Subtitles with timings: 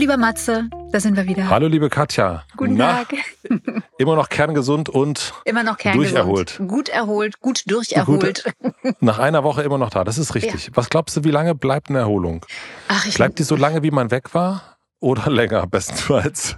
[0.00, 1.50] lieber Matze, da sind wir wieder.
[1.50, 2.44] Hallo liebe Katja.
[2.56, 3.12] Guten Na, Tag.
[3.98, 6.16] Immer noch kerngesund und Immer noch kerngesund.
[6.16, 6.58] durcherholt.
[6.66, 8.44] Gut erholt, gut durcherholt.
[9.00, 10.02] nach einer Woche immer noch da.
[10.02, 10.70] Das ist richtig.
[10.74, 12.46] Was glaubst du, wie lange bleibt eine Erholung?
[12.88, 14.78] Ach, ich, Bleibt die so lange, wie man weg war?
[15.00, 16.56] Oder länger, bestenfalls?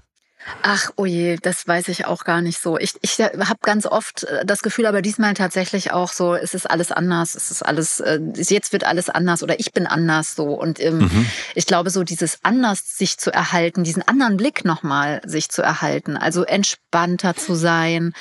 [0.62, 2.78] Ach, oh je, das weiß ich auch gar nicht so.
[2.78, 6.70] Ich, ich habe ganz oft äh, das Gefühl, aber diesmal tatsächlich auch so, es ist
[6.70, 10.54] alles anders, es ist alles, äh, jetzt wird alles anders oder ich bin anders so.
[10.54, 11.26] Und ähm, Mhm.
[11.54, 16.16] ich glaube, so dieses anders sich zu erhalten, diesen anderen Blick nochmal sich zu erhalten,
[16.16, 18.12] also entspannter zu sein,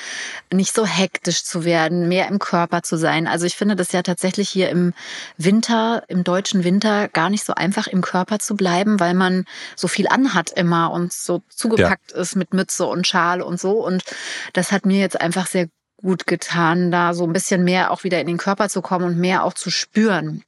[0.52, 3.26] nicht so hektisch zu werden, mehr im Körper zu sein.
[3.26, 4.94] Also ich finde das ja tatsächlich hier im
[5.36, 9.44] Winter, im deutschen Winter gar nicht so einfach im Körper zu bleiben, weil man
[9.76, 13.84] so viel anhat immer und so zugepackt ist mit Mütze und Schal und so.
[13.84, 14.04] Und
[14.52, 18.20] das hat mir jetzt einfach sehr gut getan, da so ein bisschen mehr auch wieder
[18.20, 20.42] in den Körper zu kommen und mehr auch zu spüren.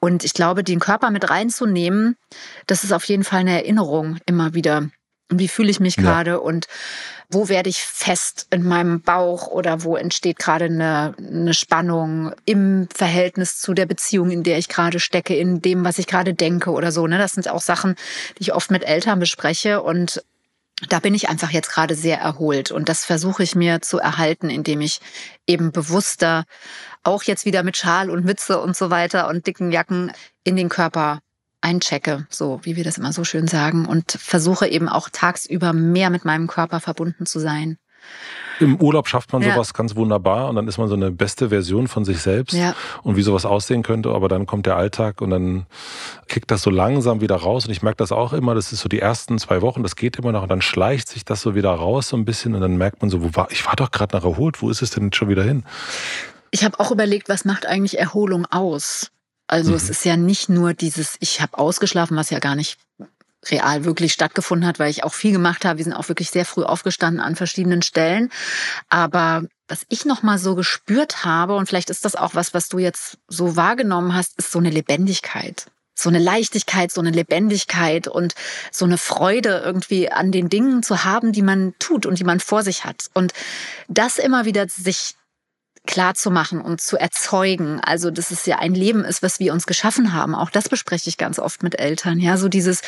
[0.00, 2.16] Und ich glaube, den Körper mit reinzunehmen,
[2.66, 4.88] das ist auf jeden Fall eine Erinnerung immer wieder.
[5.28, 6.02] Wie fühle ich mich Ja.
[6.02, 6.66] gerade und
[7.30, 12.88] wo werde ich fest in meinem Bauch oder wo entsteht gerade eine, eine Spannung im
[12.94, 16.70] Verhältnis zu der Beziehung, in der ich gerade stecke, in dem, was ich gerade denke
[16.70, 17.06] oder so.
[17.06, 17.16] Ne?
[17.16, 17.94] Das sind auch Sachen,
[18.36, 20.22] die ich oft mit Eltern bespreche und
[20.88, 24.50] da bin ich einfach jetzt gerade sehr erholt und das versuche ich mir zu erhalten,
[24.50, 25.00] indem ich
[25.46, 26.44] eben bewusster
[27.02, 30.12] auch jetzt wieder mit Schal und Mütze und so weiter und dicken Jacken
[30.44, 31.20] in den Körper
[31.60, 36.10] einchecke, so wie wir das immer so schön sagen und versuche eben auch tagsüber mehr
[36.10, 37.78] mit meinem Körper verbunden zu sein.
[38.60, 39.54] Im Urlaub schafft man Ja.
[39.54, 42.74] sowas ganz wunderbar und dann ist man so eine beste Version von sich selbst Ja.
[43.02, 45.66] und wie sowas aussehen könnte, aber dann kommt der Alltag und dann
[46.28, 48.88] kickt das so langsam wieder raus und ich merke das auch immer, das ist so
[48.88, 51.70] die ersten zwei Wochen, das geht immer noch und dann schleicht sich das so wieder
[51.70, 54.16] raus so ein bisschen und dann merkt man so, wo war, ich war doch gerade
[54.16, 55.64] noch erholt, wo ist es denn schon wieder hin?
[56.50, 59.10] Ich habe auch überlegt, was macht eigentlich Erholung aus?
[59.48, 59.90] Also es Mhm.
[59.90, 62.78] ist ja nicht nur dieses, ich habe ausgeschlafen, was ja gar nicht
[63.46, 65.78] real wirklich stattgefunden hat, weil ich auch viel gemacht habe.
[65.78, 68.30] Wir sind auch wirklich sehr früh aufgestanden an verschiedenen Stellen.
[68.88, 72.68] Aber was ich noch mal so gespürt habe und vielleicht ist das auch was, was
[72.68, 75.66] du jetzt so wahrgenommen hast, ist so eine Lebendigkeit.
[75.94, 78.34] So eine Leichtigkeit, so eine Lebendigkeit und
[78.70, 82.40] so eine Freude irgendwie an den Dingen zu haben, die man tut und die man
[82.40, 83.10] vor sich hat.
[83.12, 83.32] Und
[83.88, 85.16] das immer wieder sich
[85.86, 87.80] klar zu machen und zu erzeugen.
[87.80, 90.34] Also, dass es ja ein Leben ist, was wir uns geschaffen haben.
[90.34, 92.18] Auch das bespreche ich ganz oft mit Eltern.
[92.20, 92.82] Ja, so dieses,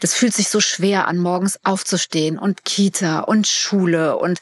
[0.00, 4.40] das fühlt sich so schwer an, morgens aufzustehen und Kita und Schule und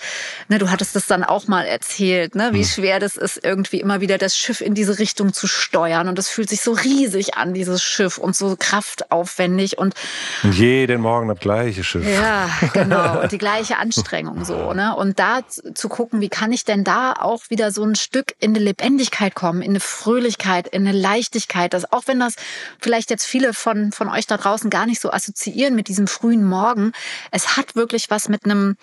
[0.48, 4.00] ne, du hattest das dann auch mal erzählt, ne, wie schwer das ist, irgendwie immer
[4.00, 6.08] wieder das Schiff in diese Richtung zu steuern.
[6.08, 9.94] Und das fühlt sich so riesig an, dieses Schiff und so kraftaufwendig und
[10.42, 12.06] Und jeden Morgen das gleiche Schiff.
[12.06, 13.22] ja, genau.
[13.22, 14.96] Und die gleiche Anstrengung so, ne?
[14.96, 15.40] Und da
[15.74, 19.34] zu gucken, wie kann ich denn da auch wieder so ein Stück in eine Lebendigkeit
[19.34, 22.36] kommen, in eine Fröhlichkeit, in eine Leichtigkeit, dass auch wenn das
[22.80, 26.44] vielleicht jetzt viele von, von euch da draußen gar nicht so assoziieren mit diesem frühen
[26.44, 26.92] Morgen,
[27.30, 28.76] es hat wirklich was mit einem,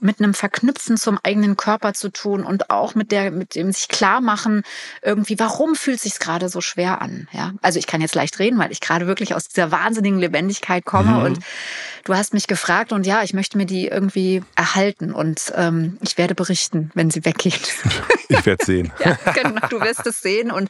[0.00, 3.88] mit einem Verknüpfen zum eigenen Körper zu tun und auch mit der, mit dem sich
[3.88, 4.62] klar machen,
[5.02, 7.28] irgendwie, warum fühlt sich gerade so schwer an?
[7.32, 10.84] Ja, also ich kann jetzt leicht reden, weil ich gerade wirklich aus dieser wahnsinnigen Lebendigkeit
[10.84, 11.22] komme Mhm.
[11.24, 11.38] und
[12.04, 16.18] du hast mich gefragt und ja, ich möchte mir die irgendwie erhalten und ähm, ich
[16.18, 17.60] werde berichten, wenn sie weggeht.
[18.28, 18.90] Ich werde sehen.
[19.04, 20.68] ja, genau, du wirst es sehen und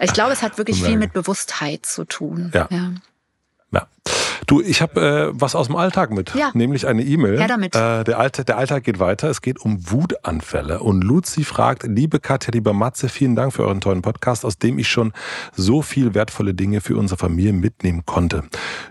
[0.00, 2.50] ich glaube, es hat wirklich viel mit Bewusstheit zu tun.
[2.54, 2.68] Ja.
[2.70, 2.90] Ja.
[4.46, 6.50] Du, ich habe äh, was aus dem Alltag mit, Ja.
[6.54, 7.38] nämlich eine E-Mail.
[7.38, 7.74] Her damit.
[7.74, 9.28] Äh, der, Alltag, der Alltag geht weiter.
[9.30, 10.80] Es geht um Wutanfälle.
[10.80, 14.78] Und Luzi fragt, liebe Katja, lieber Matze, vielen Dank für euren tollen Podcast, aus dem
[14.78, 15.12] ich schon
[15.54, 18.44] so viel wertvolle Dinge für unsere Familie mitnehmen konnte.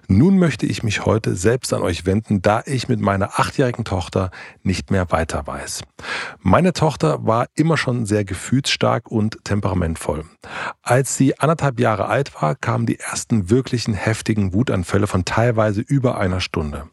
[0.07, 4.31] Nun möchte ich mich heute selbst an euch wenden, da ich mit meiner achtjährigen Tochter
[4.63, 5.83] nicht mehr weiter weiß.
[6.41, 10.23] Meine Tochter war immer schon sehr gefühlsstark und temperamentvoll.
[10.81, 16.17] Als sie anderthalb Jahre alt war, kamen die ersten wirklichen heftigen Wutanfälle von teilweise über
[16.17, 16.89] einer Stunde.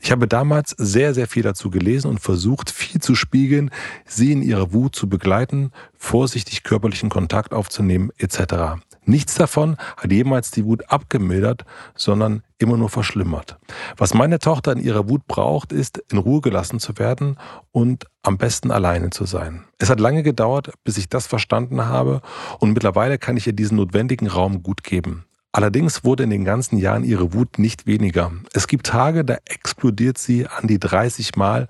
[0.00, 3.70] Ich habe damals sehr, sehr viel dazu gelesen und versucht, viel zu spiegeln,
[4.06, 8.80] sie in ihrer Wut zu begleiten, vorsichtig körperlichen Kontakt aufzunehmen etc.
[9.04, 13.58] Nichts davon hat jemals die Wut abgemildert, sondern immer nur verschlimmert.
[13.98, 17.36] Was meine Tochter in ihrer Wut braucht, ist, in Ruhe gelassen zu werden
[17.70, 19.64] und am besten alleine zu sein.
[19.76, 22.22] Es hat lange gedauert, bis ich das verstanden habe
[22.60, 25.26] und mittlerweile kann ich ihr diesen notwendigen Raum gut geben.
[25.52, 28.30] Allerdings wurde in den ganzen Jahren ihre Wut nicht weniger.
[28.52, 31.66] Es gibt Tage, da explodiert sie an die 30 Mal,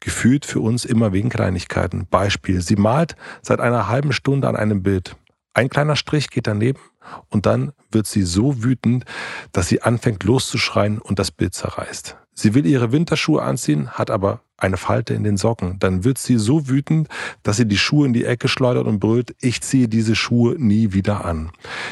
[0.00, 2.06] gefühlt für uns immer wegen Kleinigkeiten.
[2.10, 5.16] Beispiel, sie malt seit einer halben Stunde an einem Bild.
[5.54, 6.80] Ein kleiner Strich geht daneben
[7.28, 9.04] und dann wird sie so wütend,
[9.52, 12.16] dass sie anfängt loszuschreien und das Bild zerreißt.
[12.40, 15.78] Sie will ihre Winterschuhe anziehen, hat aber eine Falte in den Socken.
[15.78, 17.06] Dann wird sie so wütend,
[17.42, 20.94] dass sie die Schuhe in die Ecke schleudert und brüllt, ich ziehe diese Schuhe nie
[20.94, 21.50] wieder an.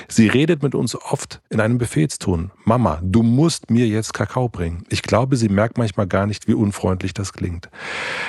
[0.09, 2.51] Sie redet mit uns oft in einem Befehlston.
[2.65, 4.85] Mama, du musst mir jetzt Kakao bringen.
[4.89, 7.69] Ich glaube, sie merkt manchmal gar nicht, wie unfreundlich das klingt.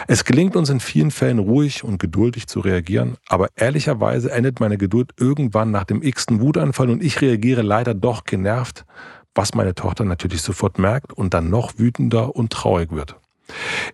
[0.08, 4.78] Es gelingt uns in vielen Fällen ruhig und geduldig zu reagieren, aber ehrlicherweise endet meine
[4.78, 8.86] Geduld irgendwann nach dem x-ten Wutanfall und ich reagiere leider doch genervt,
[9.36, 13.16] was meine Tochter natürlich sofort merkt und dann noch wütender und traurig wird.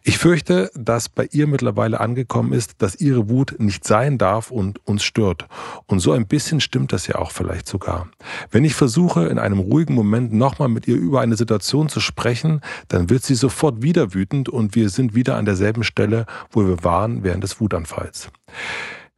[0.03, 4.85] Ich fürchte, dass bei ihr mittlerweile angekommen ist, dass ihre Wut nicht sein darf und
[4.85, 5.47] uns stört.
[5.87, 8.09] Und so ein bisschen stimmt das ja auch vielleicht sogar.
[8.51, 12.61] Wenn ich versuche, in einem ruhigen Moment nochmal mit ihr über eine Situation zu sprechen,
[12.87, 16.83] dann wird sie sofort wieder wütend und wir sind wieder an derselben Stelle, wo wir
[16.83, 18.29] waren während des Wutanfalls.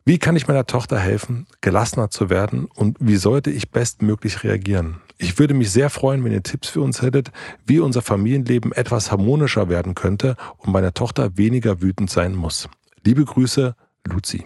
[0.07, 5.01] Wie kann ich meiner Tochter helfen, gelassener zu werden und wie sollte ich bestmöglich reagieren?
[5.17, 7.33] Ich würde mich sehr freuen, wenn ihr Tipps für uns hättet,
[7.65, 12.69] wie unser Familienleben etwas harmonischer werden könnte und meine Tochter weniger wütend sein muss.
[13.03, 13.75] Liebe Grüße,
[14.05, 14.45] Luzi.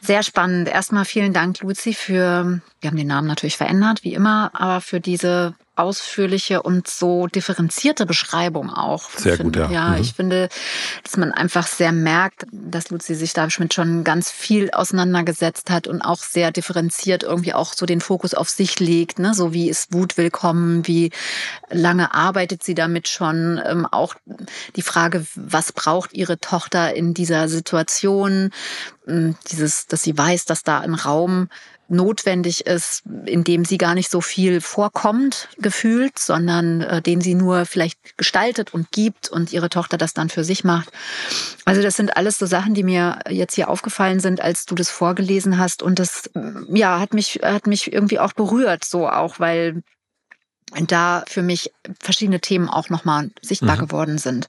[0.00, 0.66] Sehr spannend.
[0.70, 5.00] Erstmal vielen Dank, Luzi, für, wir haben den Namen natürlich verändert, wie immer, aber für
[5.00, 9.10] diese ausführliche und so differenzierte Beschreibung auch.
[9.10, 9.74] Sehr finde, gut, ja.
[9.74, 10.00] Ja, mhm.
[10.00, 10.48] ich finde,
[11.02, 16.02] dass man einfach sehr merkt, dass Luzi sich damit schon ganz viel auseinandergesetzt hat und
[16.02, 19.34] auch sehr differenziert irgendwie auch so den Fokus auf sich legt, ne?
[19.34, 21.10] so wie ist Wut willkommen, wie
[21.70, 24.14] lange arbeitet sie damit schon, ähm, auch
[24.76, 28.50] die Frage, was braucht ihre Tochter in dieser Situation,
[29.06, 31.48] ähm, dieses, dass sie weiß, dass da ein Raum
[31.88, 37.34] notwendig ist, in dem sie gar nicht so viel vorkommt, gefühlt, sondern äh, den sie
[37.34, 40.90] nur vielleicht gestaltet und gibt und ihre Tochter das dann für sich macht.
[41.64, 44.90] Also das sind alles so Sachen, die mir jetzt hier aufgefallen sind, als du das
[44.90, 45.82] vorgelesen hast.
[45.82, 46.30] Und das,
[46.68, 49.82] ja, hat mich, hat mich irgendwie auch berührt, so auch, weil
[50.86, 53.80] da für mich verschiedene Themen auch nochmal sichtbar mhm.
[53.80, 54.48] geworden sind.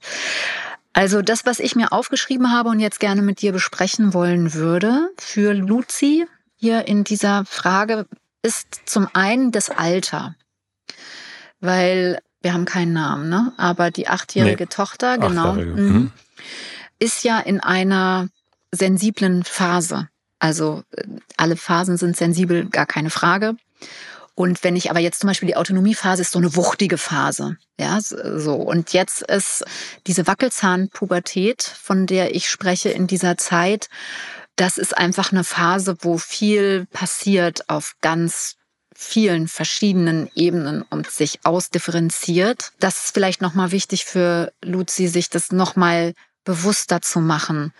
[0.92, 5.10] Also das, was ich mir aufgeschrieben habe und jetzt gerne mit dir besprechen wollen würde,
[5.18, 8.06] für Luzi, hier in dieser Frage
[8.42, 10.34] ist zum einen das Alter.
[11.60, 13.52] Weil wir haben keinen Namen, ne?
[13.56, 14.68] Aber die achtjährige nee.
[14.68, 15.74] Tochter, genau, mhm.
[15.74, 16.12] mhm.
[16.98, 18.28] ist ja in einer
[18.70, 20.08] sensiblen Phase.
[20.38, 21.04] Also äh,
[21.36, 23.56] alle Phasen sind sensibel, gar keine Frage.
[24.36, 27.98] Und wenn ich aber jetzt zum Beispiel die Autonomiephase ist so eine wuchtige Phase, ja,
[28.00, 28.54] so.
[28.54, 29.64] Und jetzt ist
[30.06, 33.88] diese Wackelzahnpubertät, von der ich spreche in dieser Zeit,
[34.56, 38.56] das ist einfach eine Phase, wo viel passiert auf ganz
[38.94, 42.72] vielen verschiedenen Ebenen und sich ausdifferenziert.
[42.80, 46.14] Das ist vielleicht nochmal wichtig für Luzi, sich das nochmal
[46.44, 47.74] bewusster zu machen.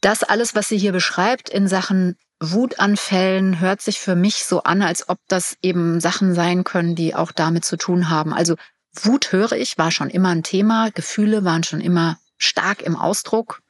[0.00, 4.82] Das alles, was sie hier beschreibt in Sachen Wutanfällen, hört sich für mich so an,
[4.82, 8.32] als ob das eben Sachen sein können, die auch damit zu tun haben.
[8.32, 8.54] Also
[9.02, 10.90] Wut höre ich, war schon immer ein Thema.
[10.90, 13.60] Gefühle waren schon immer stark im Ausdruck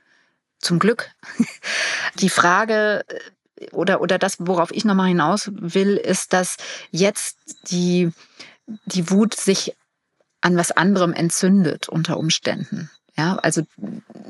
[0.59, 1.11] zum Glück.
[2.21, 6.57] Die Frage äh, oder, oder das, worauf ich nochmal hinaus will, ist, dass
[6.91, 7.39] jetzt
[7.71, 8.11] die,
[8.87, 9.75] die Wut sich
[10.41, 12.91] an was anderem entzündet unter Umständen.
[13.17, 13.63] Ja, also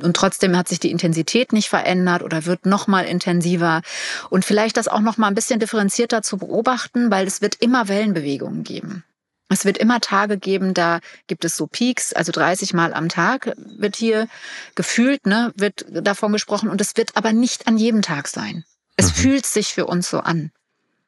[0.02, 3.81] und trotzdem hat sich die Intensität nicht verändert oder wird noch mal intensiver
[4.28, 7.88] und vielleicht das auch noch mal ein bisschen differenzierter zu beobachten, weil es wird immer
[7.88, 9.02] Wellenbewegungen geben.
[9.49, 13.53] Es wird immer Tage geben, da gibt es so Peaks, also 30 Mal am Tag
[13.57, 14.27] wird hier
[14.75, 18.65] gefühlt, ne, wird davon gesprochen und es wird aber nicht an jedem Tag sein.
[18.97, 19.15] Es mhm.
[19.15, 20.51] fühlt sich für uns so an.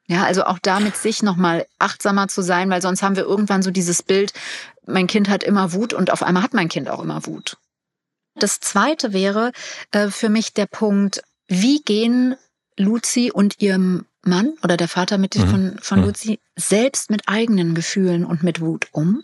[0.07, 3.71] Ja, also auch damit sich nochmal achtsamer zu sein, weil sonst haben wir irgendwann so
[3.71, 4.31] dieses Bild,
[4.85, 7.57] mein Kind hat immer Wut und auf einmal hat mein Kind auch immer Wut.
[8.35, 9.51] Das zweite wäre
[9.91, 12.35] äh, für mich der Punkt, wie gehen
[12.77, 15.47] Luzi und ihrem Mann oder der Vater mit mhm.
[15.47, 16.05] von, von mhm.
[16.05, 19.23] Luzi selbst mit eigenen Gefühlen und mit Wut um?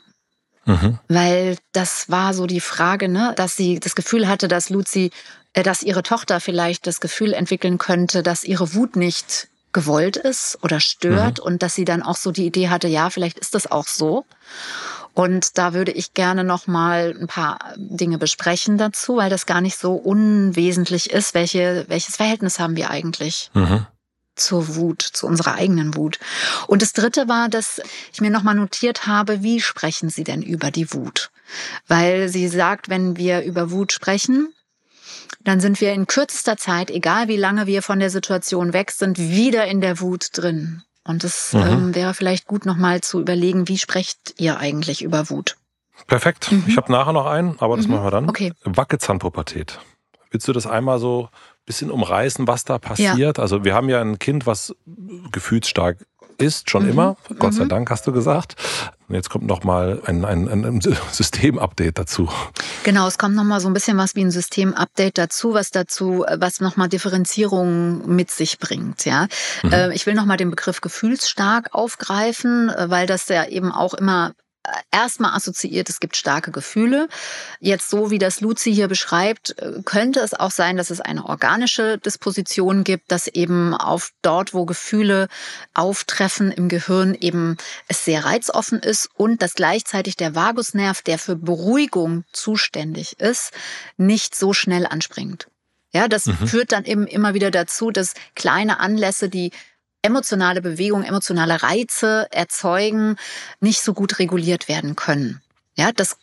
[0.65, 0.99] Mhm.
[1.09, 5.11] Weil das war so die Frage, ne, dass sie das Gefühl hatte, dass Luzi,
[5.53, 10.59] äh, dass ihre Tochter vielleicht das Gefühl entwickeln könnte, dass ihre Wut nicht gewollt ist
[10.61, 11.45] oder stört mhm.
[11.45, 14.25] und dass sie dann auch so die Idee hatte, ja, vielleicht ist das auch so.
[15.13, 19.61] Und da würde ich gerne noch mal ein paar Dinge besprechen dazu, weil das gar
[19.61, 21.33] nicht so unwesentlich ist.
[21.33, 23.51] Welche, welches Verhältnis haben wir eigentlich?
[23.53, 23.85] Mhm.
[24.35, 26.17] zur Wut, zu unserer eigenen Wut.
[26.65, 27.79] Und das Dritte war, dass
[28.11, 31.29] ich mir nochmal notiert habe, wie sprechen Sie denn über die Wut?
[31.87, 34.51] Weil sie sagt, wenn wir über Wut sprechen,
[35.43, 39.19] dann sind wir in kürzester Zeit, egal wie lange wir von der Situation weg sind,
[39.19, 40.83] wieder in der Wut drin.
[41.05, 41.61] Und es mhm.
[41.61, 45.57] ähm, wäre vielleicht gut, nochmal zu überlegen, wie sprecht ihr eigentlich über Wut?
[46.07, 46.51] Perfekt.
[46.51, 46.63] Mhm.
[46.67, 47.93] Ich habe nachher noch einen, aber das mhm.
[47.93, 48.29] machen wir dann.
[48.29, 48.53] Okay.
[48.63, 49.79] Wackelzahnpubertät.
[50.31, 53.37] Willst du das einmal so ein bisschen umreißen, was da passiert?
[53.37, 53.43] Ja.
[53.43, 54.75] Also wir haben ja ein Kind, was
[55.31, 55.97] gefühlsstark
[56.37, 56.91] ist, schon mhm.
[56.91, 57.17] immer.
[57.39, 57.69] Gott sei mhm.
[57.69, 58.55] Dank hast du gesagt.
[59.07, 62.29] Und jetzt kommt nochmal ein, ein, ein Systemupdate dazu.
[62.83, 66.61] Genau, es kommt nochmal so ein bisschen was wie ein Systemupdate dazu, was dazu, was
[66.61, 69.05] nochmal Differenzierung mit sich bringt.
[69.05, 69.27] Ja,
[69.63, 69.71] mhm.
[69.71, 74.33] Äh, Ich will nochmal den Begriff gefühlsstark aufgreifen, äh, weil das ja eben auch immer
[74.91, 77.09] erstmal assoziiert, es gibt starke Gefühle.
[77.59, 81.25] Jetzt so wie das Luzi hier beschreibt, äh, könnte es auch sein, dass es eine
[81.25, 85.27] organische Disposition gibt, dass eben auf dort, wo Gefühle
[85.73, 91.35] auftreffen im Gehirn, eben es sehr reizoffen ist und dass gleichzeitig der Vagusnerv, der für
[91.35, 93.51] Beruhigung zuständig ist,
[93.97, 95.47] nicht so schnell anspringt.
[95.93, 96.47] Ja, das mhm.
[96.47, 99.51] führt dann eben immer wieder dazu, dass kleine Anlässe, die
[100.03, 103.15] emotionale Bewegung, emotionale Reize erzeugen,
[103.59, 105.41] nicht so gut reguliert werden können.
[105.75, 106.17] Ja, das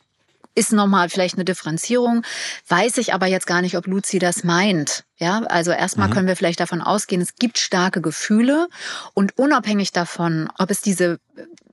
[0.55, 2.23] ist nochmal vielleicht eine Differenzierung.
[2.69, 5.05] Weiß ich aber jetzt gar nicht, ob Luzi das meint.
[5.19, 6.13] Ja, also erstmal mhm.
[6.13, 8.69] können wir vielleicht davon ausgehen, es gibt starke Gefühle
[9.15, 11.19] und unabhängig davon, ob es diese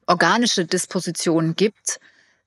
[0.08, 2.00] organische Disposition gibt,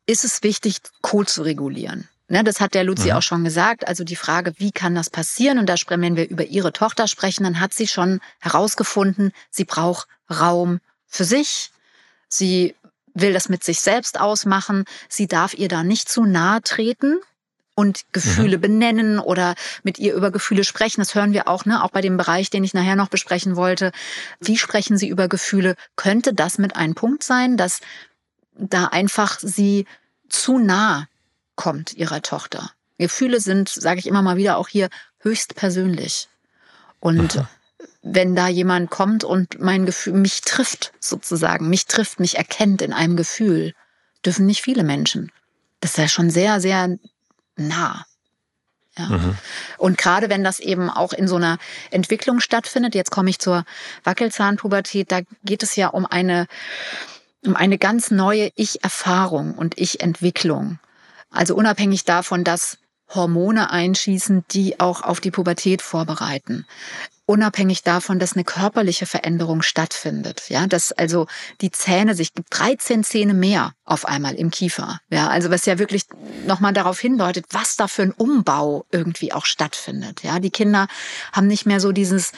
[0.06, 2.08] ist es wichtig, Co zu regulieren.
[2.30, 3.16] Ne, das hat der Luzi mhm.
[3.16, 3.88] auch schon gesagt.
[3.88, 5.58] Also die Frage, wie kann das passieren?
[5.58, 9.64] Und da sprechen, wenn wir über ihre Tochter sprechen, dann hat sie schon herausgefunden, sie
[9.64, 11.72] braucht Raum für sich.
[12.28, 12.76] Sie
[13.14, 14.84] will das mit sich selbst ausmachen.
[15.08, 17.18] Sie darf ihr da nicht zu nahe treten
[17.74, 18.60] und Gefühle mhm.
[18.60, 21.00] benennen oder mit ihr über Gefühle sprechen.
[21.00, 23.90] Das hören wir auch, ne, auch bei dem Bereich, den ich nachher noch besprechen wollte.
[24.38, 25.74] Wie sprechen Sie über Gefühle?
[25.96, 27.80] Könnte das mit ein Punkt sein, dass
[28.54, 29.86] da einfach sie
[30.28, 31.08] zu nah
[31.60, 32.70] kommt ihrer Tochter.
[32.96, 34.88] Gefühle sind, sage ich immer mal wieder auch hier,
[35.18, 36.26] höchst persönlich.
[37.00, 37.50] Und Aha.
[38.00, 42.94] wenn da jemand kommt und mein Gefühl mich trifft, sozusagen, mich trifft, mich erkennt in
[42.94, 43.74] einem Gefühl,
[44.24, 45.32] dürfen nicht viele Menschen.
[45.80, 46.96] Das ist ja schon sehr, sehr
[47.56, 48.06] nah.
[48.96, 49.06] Ja.
[49.06, 49.36] Mhm.
[49.76, 51.58] Und gerade wenn das eben auch in so einer
[51.90, 53.66] Entwicklung stattfindet, jetzt komme ich zur
[54.04, 56.46] Wackelzahnpubertät, da geht es ja um eine,
[57.44, 60.78] um eine ganz neue Ich-Erfahrung und Ich-Entwicklung.
[61.30, 62.78] Also unabhängig davon, dass
[63.14, 66.66] Hormone einschießen, die auch auf die Pubertät vorbereiten.
[67.26, 70.48] Unabhängig davon, dass eine körperliche Veränderung stattfindet.
[70.48, 71.26] Ja, dass also
[71.60, 74.98] die Zähne sich gibt 13 Zähne mehr auf einmal im Kiefer.
[75.10, 76.06] Ja, also was ja wirklich
[76.46, 80.24] nochmal darauf hindeutet, was da für ein Umbau irgendwie auch stattfindet.
[80.24, 80.88] Ja, die Kinder
[81.32, 82.32] haben nicht mehr so dieses,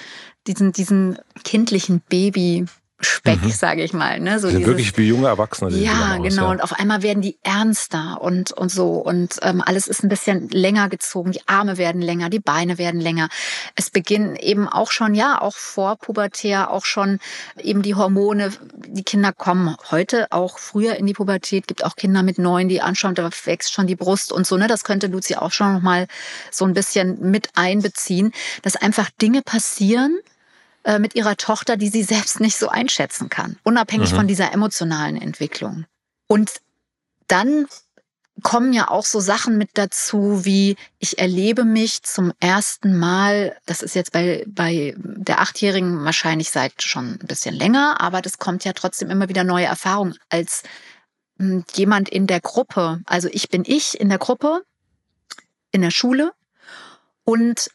[0.46, 2.66] diesen, diesen kindlichen Baby
[3.02, 3.50] Speck, mhm.
[3.50, 4.20] sage ich mal.
[4.20, 4.38] Ne?
[4.38, 5.76] So sind dieses, wirklich wie junge Erwachsene.
[5.76, 6.26] Ja, genau.
[6.26, 6.50] Aus, ja.
[6.50, 8.92] Und auf einmal werden die ernster und, und so.
[8.92, 11.32] Und ähm, alles ist ein bisschen länger gezogen.
[11.32, 13.28] Die Arme werden länger, die Beine werden länger.
[13.74, 17.18] Es beginnen eben auch schon, ja, auch vor Pubertär, auch schon
[17.60, 18.52] eben die Hormone.
[18.86, 21.66] Die Kinder kommen heute auch früher in die Pubertät.
[21.66, 24.56] Gibt auch Kinder mit neun, die anschauen, da wächst schon die Brust und so.
[24.56, 24.68] Ne?
[24.68, 26.06] Das könnte Luzi auch schon noch mal
[26.52, 28.32] so ein bisschen mit einbeziehen,
[28.62, 30.18] dass einfach Dinge passieren,
[30.84, 34.16] äh, mit ihrer Tochter, die sie selbst nicht so einschätzen kann, unabhängig mhm.
[34.16, 35.86] von dieser emotionalen Entwicklung.
[36.26, 36.50] Und
[37.28, 37.66] dann
[38.42, 43.82] kommen ja auch so Sachen mit dazu, wie ich erlebe mich zum ersten Mal, das
[43.82, 48.64] ist jetzt bei, bei der Achtjährigen wahrscheinlich seit schon ein bisschen länger, aber das kommt
[48.64, 50.62] ja trotzdem immer wieder neue Erfahrungen als
[51.38, 53.02] hm, jemand in der Gruppe.
[53.06, 54.62] Also ich bin ich in der Gruppe,
[55.70, 56.32] in der Schule
[57.24, 57.70] und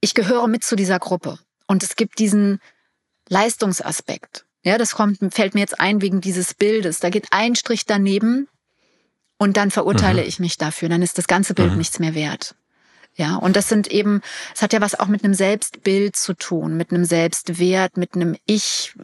[0.00, 1.38] ich gehöre mit zu dieser Gruppe.
[1.66, 2.60] Und es gibt diesen
[3.28, 4.46] Leistungsaspekt.
[4.64, 7.00] Ja, das kommt, fällt mir jetzt ein wegen dieses Bildes.
[7.00, 8.48] Da geht ein Strich daneben
[9.38, 10.28] und dann verurteile mhm.
[10.28, 10.88] ich mich dafür.
[10.88, 11.78] Dann ist das ganze Bild mhm.
[11.78, 12.54] nichts mehr wert.
[13.14, 14.22] Ja, und das sind eben,
[14.54, 18.36] es hat ja was auch mit einem Selbstbild zu tun, mit einem Selbstwert, mit einem
[18.46, 18.94] Ich.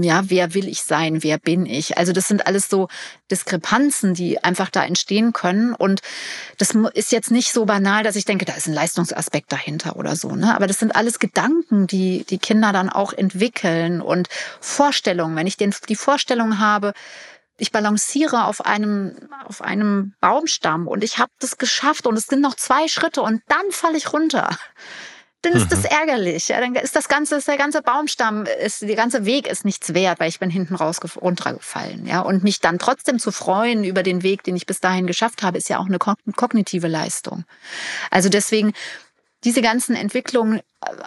[0.00, 1.22] Ja, wer will ich sein?
[1.22, 1.98] Wer bin ich?
[1.98, 2.88] Also das sind alles so
[3.30, 5.74] Diskrepanzen, die einfach da entstehen können.
[5.74, 6.00] Und
[6.58, 10.16] das ist jetzt nicht so banal, dass ich denke, da ist ein Leistungsaspekt dahinter oder
[10.16, 10.34] so.
[10.36, 10.54] Ne?
[10.54, 14.28] Aber das sind alles Gedanken, die die Kinder dann auch entwickeln und
[14.60, 15.36] Vorstellungen.
[15.36, 16.94] Wenn ich den, die Vorstellung habe,
[17.58, 22.40] ich balanciere auf einem, auf einem Baumstamm und ich habe das geschafft und es sind
[22.40, 24.56] noch zwei Schritte und dann falle ich runter.
[25.44, 25.90] Dann ist das mhm.
[25.90, 26.48] ärgerlich.
[26.48, 29.92] Ja, dann ist das ganze, ist der ganze Baumstamm, ist, der ganze Weg ist nichts
[29.92, 32.06] wert, weil ich bin hinten raus runtergefallen.
[32.06, 35.42] Ja, und mich dann trotzdem zu freuen über den Weg, den ich bis dahin geschafft
[35.42, 37.44] habe, ist ja auch eine kognitive Leistung.
[38.10, 38.72] Also deswegen
[39.44, 40.60] diese ganzen Entwicklungen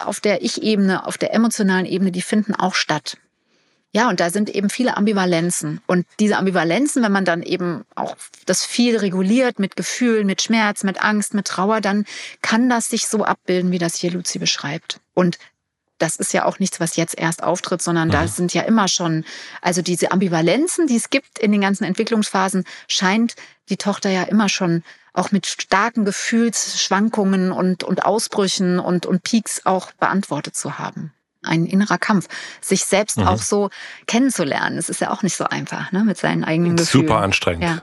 [0.04, 3.16] auf der Ich-Ebene, auf der emotionalen Ebene, die finden auch statt.
[3.94, 5.80] Ja, und da sind eben viele Ambivalenzen.
[5.86, 10.84] Und diese Ambivalenzen, wenn man dann eben auch das viel reguliert mit Gefühlen, mit Schmerz,
[10.84, 12.04] mit Angst, mit Trauer, dann
[12.42, 15.00] kann das sich so abbilden, wie das hier Luzi beschreibt.
[15.14, 15.38] Und
[15.96, 18.12] das ist ja auch nichts, was jetzt erst auftritt, sondern mhm.
[18.12, 19.24] da sind ja immer schon,
[19.62, 23.36] also diese Ambivalenzen, die es gibt in den ganzen Entwicklungsphasen, scheint
[23.70, 29.62] die Tochter ja immer schon auch mit starken Gefühlsschwankungen und, und Ausbrüchen und, und Peaks
[29.64, 32.28] auch beantwortet zu haben ein innerer Kampf,
[32.60, 33.28] sich selbst mhm.
[33.28, 33.70] auch so
[34.06, 34.78] kennenzulernen.
[34.78, 37.06] Es ist ja auch nicht so einfach, ne, mit seinen eigenen Gefühlen.
[37.06, 37.64] Super anstrengend.
[37.64, 37.82] Ja.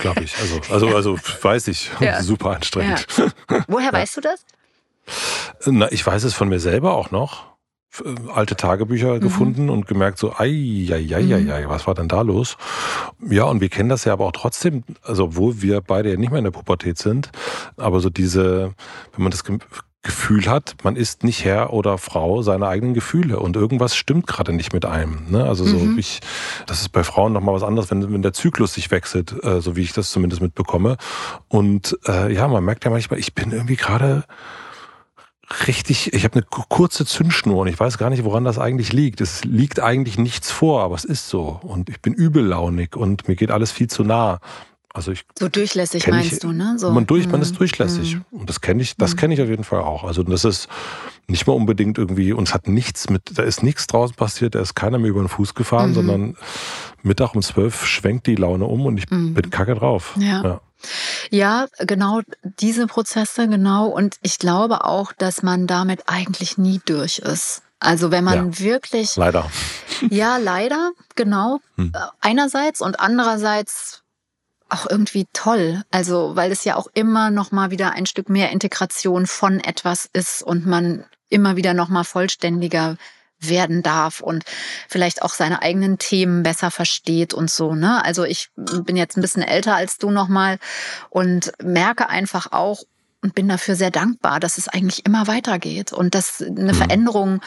[0.00, 0.36] Glaube ich.
[0.38, 1.90] Also, also, also weiß ich.
[2.00, 2.22] Ja.
[2.22, 3.06] Super anstrengend.
[3.16, 3.64] Ja.
[3.68, 4.44] Woher weißt du das?
[5.66, 7.50] Na, ich weiß es von mir selber auch noch.
[8.04, 9.20] Äh, alte Tagebücher mhm.
[9.20, 12.56] gefunden und gemerkt so, ei, ei, ei, ei, was war denn da los?
[13.28, 16.30] Ja, und wir kennen das ja aber auch trotzdem, also obwohl wir beide ja nicht
[16.30, 17.30] mehr in der Pubertät sind,
[17.76, 18.74] aber so diese,
[19.14, 19.42] wenn man das
[20.02, 24.54] Gefühl hat, man ist nicht Herr oder Frau seiner eigenen Gefühle und irgendwas stimmt gerade
[24.54, 25.30] nicht mit einem.
[25.30, 25.44] Ne?
[25.44, 25.98] Also so mhm.
[25.98, 26.20] ich,
[26.66, 29.76] das ist bei Frauen nochmal was anderes, wenn, wenn der Zyklus sich wechselt, äh, so
[29.76, 30.96] wie ich das zumindest mitbekomme.
[31.48, 34.24] Und äh, ja, man merkt ja manchmal, ich bin irgendwie gerade
[35.66, 39.20] richtig, ich habe eine kurze Zündschnur und ich weiß gar nicht, woran das eigentlich liegt.
[39.20, 41.60] Es liegt eigentlich nichts vor, aber es ist so.
[41.62, 44.38] Und ich bin übellaunig und mir geht alles viel zu nah.
[44.92, 46.74] Also ich so durchlässig meinst ich, du, ne?
[46.76, 46.90] So.
[46.90, 47.58] Man, durch, man ist mhm.
[47.58, 48.16] durchlässig.
[48.16, 48.36] Mm.
[48.36, 49.16] Und das kenne ich, das mm.
[49.18, 50.02] kenne ich auf jeden Fall auch.
[50.02, 50.68] Also das ist
[51.28, 54.74] nicht mal unbedingt irgendwie, uns hat nichts mit, da ist nichts draußen passiert, da ist
[54.74, 55.94] keiner mehr über den Fuß gefahren, mm.
[55.94, 56.36] sondern
[57.02, 59.34] Mittag um zwölf schwenkt die Laune um und ich mhm.
[59.34, 60.14] bin kacke drauf.
[60.18, 60.42] Ja.
[60.42, 60.60] ja.
[61.30, 63.88] Ja, genau diese Prozesse, genau.
[63.88, 67.62] Und ich glaube auch, dass man damit eigentlich nie durch ist.
[67.78, 69.16] Also wenn man ja, wirklich.
[69.16, 69.50] Leider.
[70.08, 71.60] Ja, leider, genau.
[71.76, 71.92] Hm.
[72.20, 74.02] Einerseits und andererseits
[74.70, 75.82] auch irgendwie toll.
[75.90, 80.08] Also, weil es ja auch immer noch mal wieder ein Stück mehr Integration von etwas
[80.12, 82.96] ist und man immer wieder noch mal vollständiger
[83.40, 84.44] werden darf und
[84.88, 88.04] vielleicht auch seine eigenen Themen besser versteht und so, ne?
[88.04, 90.58] Also ich bin jetzt ein bisschen älter als du noch mal
[91.08, 92.82] und merke einfach auch,
[93.22, 96.76] und bin dafür sehr dankbar, dass es eigentlich immer weitergeht und dass eine mhm.
[96.76, 97.40] Veränderung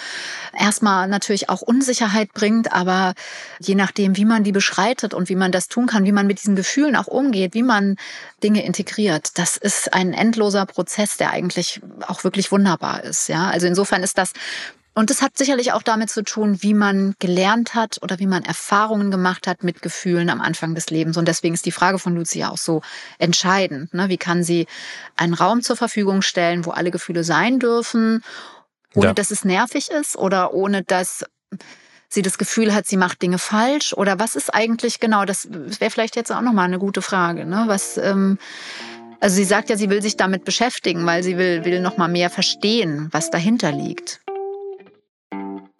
[0.57, 3.13] erstmal natürlich auch Unsicherheit bringt, aber
[3.59, 6.41] je nachdem, wie man die beschreitet und wie man das tun kann, wie man mit
[6.41, 7.95] diesen Gefühlen auch umgeht, wie man
[8.43, 13.27] Dinge integriert, das ist ein endloser Prozess, der eigentlich auch wirklich wunderbar ist.
[13.27, 14.33] Ja, also insofern ist das
[14.95, 18.43] und das hat sicherlich auch damit zu tun, wie man gelernt hat oder wie man
[18.43, 21.17] Erfahrungen gemacht hat mit Gefühlen am Anfang des Lebens.
[21.17, 22.81] Und deswegen ist die Frage von Lucia auch so
[23.17, 23.93] entscheidend.
[23.93, 24.09] Ne?
[24.09, 24.67] Wie kann sie
[25.15, 28.23] einen Raum zur Verfügung stellen, wo alle Gefühle sein dürfen,
[28.93, 29.13] ohne ja.
[29.13, 31.25] dass es nervig ist oder ohne dass
[32.07, 33.93] sie das Gefühl hat, sie macht Dinge falsch?
[33.93, 35.25] Oder was ist eigentlich genau?
[35.25, 37.45] Das wäre vielleicht jetzt auch nochmal eine gute Frage.
[37.45, 37.63] Ne?
[37.65, 38.37] Was ähm,
[39.23, 42.09] also sie sagt ja, sie will sich damit beschäftigen, weil sie will, will noch mal
[42.09, 44.19] mehr verstehen, was dahinter liegt.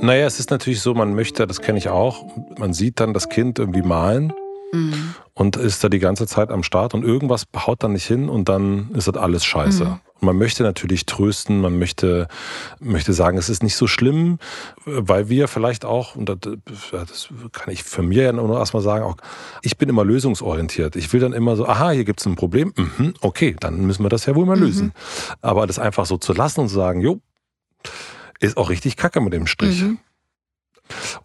[0.00, 2.24] Naja, es ist natürlich so, man möchte, das kenne ich auch,
[2.56, 4.32] man sieht dann das Kind irgendwie malen
[4.72, 5.14] mhm.
[5.34, 8.48] und ist da die ganze Zeit am Start und irgendwas haut dann nicht hin und
[8.48, 9.84] dann ist das alles scheiße.
[9.84, 10.00] Mhm.
[10.20, 12.28] Man möchte natürlich trösten, man möchte,
[12.80, 14.38] möchte sagen, es ist nicht so schlimm,
[14.84, 19.16] weil wir vielleicht auch, und das kann ich für mir ja nur erstmal sagen, auch
[19.62, 20.96] ich bin immer lösungsorientiert.
[20.96, 24.02] Ich will dann immer so, aha, hier gibt es ein Problem, mhm, okay, dann müssen
[24.02, 24.62] wir das ja wohl mal mhm.
[24.62, 24.92] lösen.
[25.40, 27.20] Aber das einfach so zu lassen und zu sagen, jo,
[28.40, 29.82] ist auch richtig kacke mit dem Strich.
[29.82, 29.98] Mhm.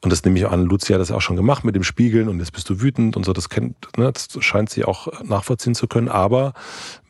[0.02, 2.39] Und das nehme ich an, Lucia hat das auch schon gemacht mit dem Spiegeln und
[2.39, 5.88] jetzt bist du wütend und so, das kennt, ne, das scheint sie auch nachvollziehen zu
[5.88, 6.10] können.
[6.10, 6.54] Aber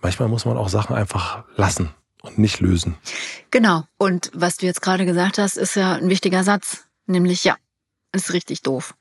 [0.01, 1.89] manchmal muss man auch Sachen einfach lassen
[2.21, 2.95] und nicht lösen.
[3.51, 3.83] Genau.
[3.97, 6.85] Und was du jetzt gerade gesagt hast, ist ja ein wichtiger Satz.
[7.05, 7.57] Nämlich, ja,
[8.13, 8.95] ist richtig doof.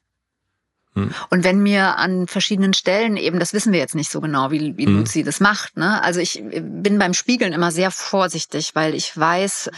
[0.95, 1.11] Hm.
[1.31, 4.77] Und wenn mir an verschiedenen Stellen eben, das wissen wir jetzt nicht so genau, wie,
[4.77, 4.99] wie hm.
[4.99, 5.77] Luzi das macht.
[5.77, 6.03] Ne?
[6.03, 9.71] Also ich bin beim Spiegeln immer sehr vorsichtig, weil ich weiß,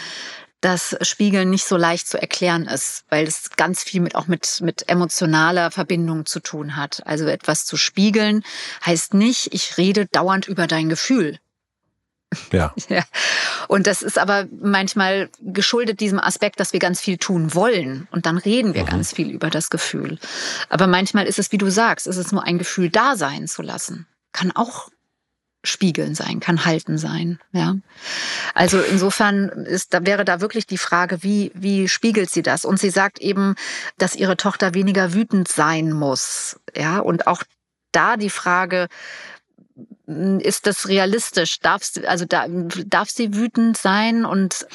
[0.65, 4.63] dass Spiegeln nicht so leicht zu erklären ist, weil es ganz viel mit auch mit,
[4.63, 7.07] mit emotionaler Verbindung zu tun hat.
[7.07, 8.43] Also etwas zu spiegeln
[8.85, 11.39] heißt nicht, ich rede dauernd über dein Gefühl.
[12.51, 12.75] Ja.
[12.89, 13.05] ja.
[13.69, 18.09] Und das ist aber manchmal geschuldet diesem Aspekt, dass wir ganz viel tun wollen.
[18.11, 18.89] Und dann reden wir mhm.
[18.89, 20.19] ganz viel über das Gefühl.
[20.71, 23.61] Aber manchmal ist es, wie du sagst, ist es nur ein Gefühl da sein zu
[23.61, 24.07] lassen.
[24.33, 24.89] Kann auch
[25.65, 27.41] spiegeln sein, kann halten sein.
[27.53, 27.77] Ja.
[28.55, 32.65] Also insofern ist, da wäre da wirklich die Frage, wie, wie spiegelt sie das?
[32.65, 33.57] Und sie sagt eben,
[33.99, 36.61] dass ihre Tochter weniger wütend sein muss.
[36.77, 36.99] Ja.
[36.99, 37.43] Und auch
[37.93, 38.89] da die Frage,
[40.07, 41.61] ist das realistisch?
[41.61, 44.67] Darf, also da, darf sie wütend sein und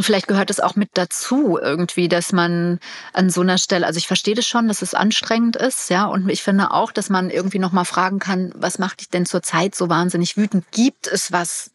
[0.00, 2.78] vielleicht gehört es auch mit dazu irgendwie, dass man
[3.12, 6.28] an so einer Stelle, also ich verstehe das schon, dass es anstrengend ist, ja, und
[6.28, 9.74] ich finde auch, dass man irgendwie noch mal fragen kann, was macht dich denn zurzeit
[9.74, 10.64] so wahnsinnig wütend?
[10.72, 11.70] Gibt es was,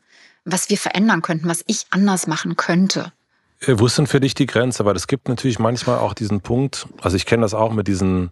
[0.45, 3.11] was wir verändern könnten, was ich anders machen könnte?
[3.61, 4.85] Äh, wo ist denn für dich die Grenze?
[4.85, 8.29] Weil es gibt natürlich manchmal auch diesen Punkt, also ich kenne das auch mit diesen,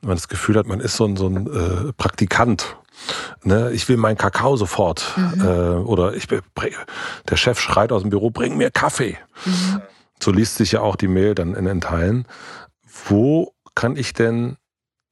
[0.00, 2.76] wenn man das Gefühl hat, man ist so ein, so ein äh, Praktikant
[3.42, 5.12] Ne, ich will meinen Kakao sofort.
[5.16, 5.40] Mhm.
[5.40, 5.48] Äh,
[5.84, 9.18] oder ich der Chef schreit aus dem Büro, bring mir Kaffee.
[9.44, 9.82] Mhm.
[10.22, 12.26] So liest sich ja auch die Mail dann in den Teilen.
[13.06, 14.56] Wo kann ich denn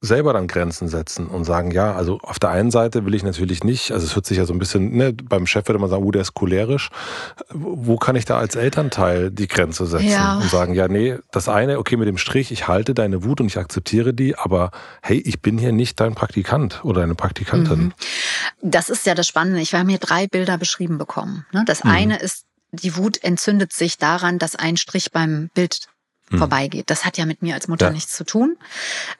[0.03, 3.63] selber dann Grenzen setzen und sagen, ja, also auf der einen Seite will ich natürlich
[3.63, 6.03] nicht, also es hört sich ja so ein bisschen, ne, beim Chef würde man sagen,
[6.03, 6.89] oh, der ist cholerisch.
[7.49, 10.39] Wo kann ich da als Elternteil die Grenze setzen ja.
[10.39, 13.47] und sagen, ja, nee, das eine, okay, mit dem Strich, ich halte deine Wut und
[13.47, 14.71] ich akzeptiere die, aber
[15.03, 17.79] hey, ich bin hier nicht dein Praktikant oder deine Praktikantin.
[17.79, 17.93] Mhm.
[18.63, 19.61] Das ist ja das Spannende.
[19.61, 21.45] Ich habe mir drei Bilder beschrieben bekommen.
[21.51, 21.63] Ne?
[21.67, 21.91] Das mhm.
[21.91, 25.87] eine ist, die Wut entzündet sich daran, dass ein Strich beim Bild
[26.31, 26.39] hm.
[26.39, 26.89] vorbeigeht.
[26.89, 27.91] Das hat ja mit mir als Mutter ja.
[27.91, 28.57] nichts zu tun.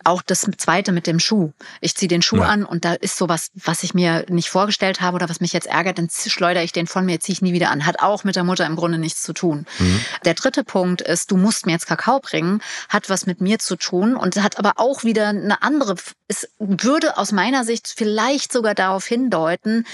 [0.03, 1.51] Auch das zweite mit dem Schuh.
[1.79, 2.47] Ich ziehe den Schuh ja.
[2.47, 5.67] an und da ist sowas, was ich mir nicht vorgestellt habe oder was mich jetzt
[5.67, 7.85] ärgert, dann schleudere ich den von mir, ziehe ich nie wieder an.
[7.85, 9.65] Hat auch mit der Mutter im Grunde nichts zu tun.
[9.79, 9.99] Mhm.
[10.25, 13.75] Der dritte Punkt ist, du musst mir jetzt Kakao bringen, hat was mit mir zu
[13.75, 15.95] tun und hat aber auch wieder eine andere,
[16.27, 19.85] es würde aus meiner Sicht vielleicht sogar darauf hindeuten,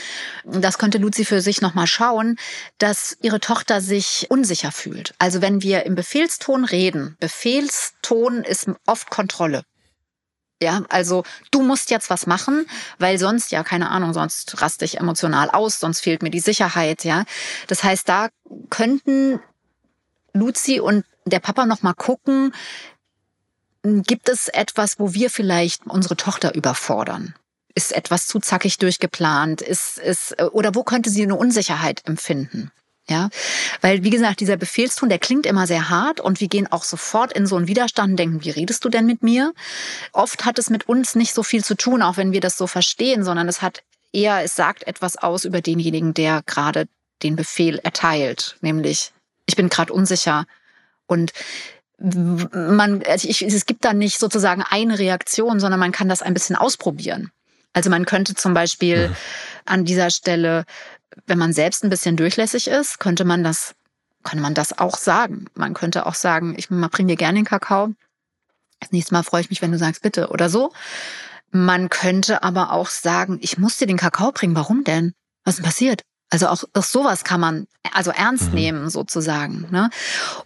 [0.43, 2.37] das könnte Luzi für sich nochmal schauen,
[2.77, 5.13] dass ihre Tochter sich unsicher fühlt.
[5.19, 9.63] Also wenn wir im Befehlston reden, Befehlston ist oft Kontrolle.
[10.61, 12.65] Ja, also du musst jetzt was machen,
[12.97, 17.03] weil sonst, ja, keine Ahnung, sonst raste ich emotional aus, sonst fehlt mir die Sicherheit,
[17.03, 17.25] ja.
[17.67, 18.29] Das heißt, da
[18.71, 19.39] könnten
[20.33, 22.53] Luzi und der Papa noch mal gucken,
[23.83, 27.35] gibt es etwas, wo wir vielleicht unsere Tochter überfordern?
[27.75, 29.61] Ist etwas zu zackig durchgeplant?
[29.61, 32.71] Ist, ist, oder wo könnte sie eine Unsicherheit empfinden?
[33.09, 33.29] Ja,
[33.79, 37.31] weil wie gesagt, dieser Befehlston, der klingt immer sehr hart und wir gehen auch sofort
[37.31, 39.53] in so einen Widerstand und denken, wie redest du denn mit mir?
[40.11, 42.67] Oft hat es mit uns nicht so viel zu tun, auch wenn wir das so
[42.67, 46.89] verstehen, sondern es hat eher, es sagt etwas aus über denjenigen, der gerade
[47.23, 49.13] den Befehl erteilt, nämlich
[49.45, 50.45] ich bin gerade unsicher
[51.05, 51.31] und
[51.99, 56.33] man, also ich, es gibt da nicht sozusagen eine Reaktion, sondern man kann das ein
[56.33, 57.31] bisschen ausprobieren.
[57.73, 59.15] Also man könnte zum Beispiel
[59.65, 60.65] an dieser Stelle
[61.25, 63.75] wenn man selbst ein bisschen durchlässig ist, könnte man das,
[64.23, 65.45] könnte man das auch sagen.
[65.55, 67.93] Man könnte auch sagen, ich bringe dir gerne den Kakao.
[68.79, 70.71] Das nächste Mal freue ich mich, wenn du sagst, bitte oder so.
[71.51, 74.55] Man könnte aber auch sagen, ich muss dir den Kakao bringen.
[74.55, 75.13] Warum denn?
[75.43, 76.01] Was ist denn passiert?
[76.29, 78.55] Also auch, auch sowas kann man also ernst mhm.
[78.55, 79.67] nehmen sozusagen.
[79.71, 79.89] Ne?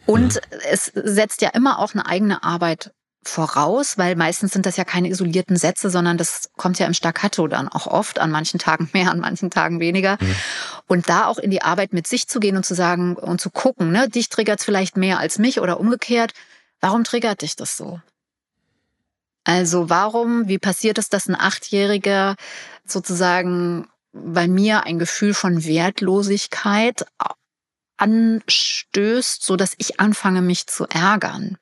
[0.06, 2.93] Und es setzt ja immer auch eine eigene Arbeit
[3.24, 7.48] voraus, weil meistens sind das ja keine isolierten Sätze, sondern das kommt ja im Staccato
[7.48, 10.18] dann auch oft, an manchen Tagen mehr, an manchen Tagen weniger.
[10.20, 10.36] Mhm.
[10.88, 13.52] Und da auch in die Arbeit mit sich zu gehen und zu sagen und zu
[13.52, 16.34] gucken, ne, dich triggert es vielleicht mehr als mich oder umgekehrt.
[16.80, 18.02] Warum triggert dich das so?
[19.44, 22.36] Also warum, wie passiert es, dass ein Achtjähriger
[22.86, 27.06] sozusagen bei mir ein Gefühl von Wertlosigkeit
[27.98, 31.58] anstößt, so dass ich anfange, mich zu ärgern?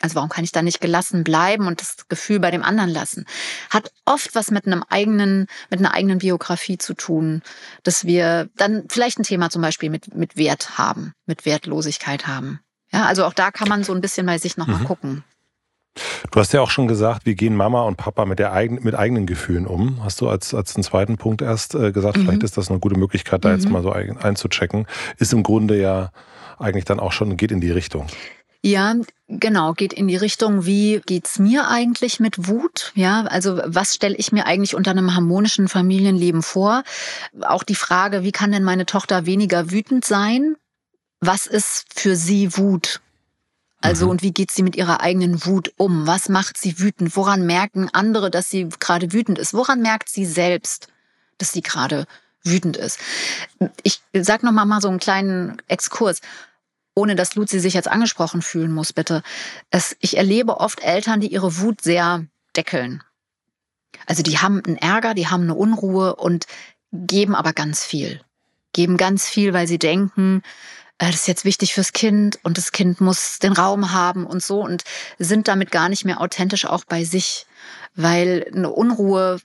[0.00, 3.24] Also warum kann ich da nicht gelassen bleiben und das Gefühl bei dem anderen lassen?
[3.70, 7.42] Hat oft was mit einem eigenen, mit einer eigenen Biografie zu tun,
[7.82, 12.60] dass wir dann vielleicht ein Thema zum Beispiel mit, mit Wert haben, mit Wertlosigkeit haben.
[12.92, 14.84] Ja, also auch da kann man so ein bisschen bei sich nochmal mhm.
[14.84, 15.24] gucken.
[16.30, 18.94] Du hast ja auch schon gesagt, wie gehen Mama und Papa mit, der eigen, mit
[18.94, 20.04] eigenen Gefühlen um?
[20.04, 22.22] Hast du als, als einen zweiten Punkt erst äh, gesagt, mhm.
[22.22, 23.54] vielleicht ist das eine gute Möglichkeit, da mhm.
[23.54, 24.86] jetzt mal so ein, einzuchecken.
[25.16, 26.10] Ist im Grunde ja
[26.58, 28.06] eigentlich dann auch schon, geht in die Richtung.
[28.62, 28.94] Ja,
[29.28, 32.92] genau, geht in die Richtung, wie geht's mir eigentlich mit Wut?
[32.94, 36.82] Ja, also was stelle ich mir eigentlich unter einem harmonischen Familienleben vor?
[37.42, 40.56] Auch die Frage, wie kann denn meine Tochter weniger wütend sein?
[41.20, 43.00] Was ist für sie Wut?
[43.80, 44.12] Also, mhm.
[44.12, 46.06] und wie geht sie mit ihrer eigenen Wut um?
[46.06, 47.16] Was macht sie wütend?
[47.16, 49.54] Woran merken andere, dass sie gerade wütend ist?
[49.54, 50.88] Woran merkt sie selbst,
[51.38, 52.06] dass sie gerade
[52.42, 52.98] wütend ist?
[53.82, 56.20] Ich sag noch mal, mal so einen kleinen Exkurs
[56.96, 59.22] ohne dass Luzi sich jetzt angesprochen fühlen muss, bitte.
[59.70, 62.24] Es, ich erlebe oft Eltern, die ihre Wut sehr
[62.56, 63.04] deckeln.
[64.06, 66.46] Also die haben einen Ärger, die haben eine Unruhe und
[66.92, 68.22] geben aber ganz viel.
[68.72, 70.42] Geben ganz viel, weil sie denken,
[70.98, 74.42] äh, das ist jetzt wichtig fürs Kind und das Kind muss den Raum haben und
[74.42, 74.82] so und
[75.18, 77.46] sind damit gar nicht mehr authentisch auch bei sich,
[77.94, 79.38] weil eine Unruhe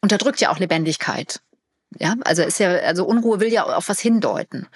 [0.00, 1.40] unterdrückt ja auch Lebendigkeit.
[1.98, 4.68] Ja, also ist ja, also Unruhe will ja auf was hindeuten.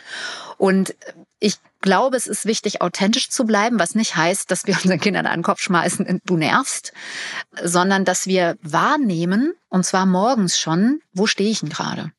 [0.59, 0.95] Und
[1.39, 5.27] ich glaube, es ist wichtig, authentisch zu bleiben, was nicht heißt, dass wir unseren Kindern
[5.27, 6.93] einen Kopf schmeißen, du nervst,
[7.63, 12.13] sondern dass wir wahrnehmen, und zwar morgens schon, wo stehe ich denn gerade?